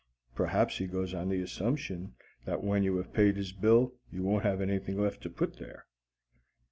(Perhaps 0.33 0.79
he 0.79 0.87
goes 0.87 1.13
on 1.13 1.29
the 1.29 1.43
assumption 1.43 2.15
that 2.45 2.63
when 2.63 2.81
you 2.81 2.97
have 2.97 3.13
paid 3.13 3.35
his 3.37 3.51
bill 3.51 3.93
you 4.11 4.23
won't 4.23 4.41
have 4.45 4.59
anything 4.59 4.99
left 4.99 5.21
to 5.21 5.29
put 5.29 5.59
there.) 5.59 5.85